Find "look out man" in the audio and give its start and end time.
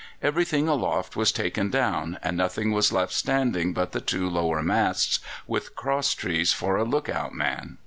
6.83-7.77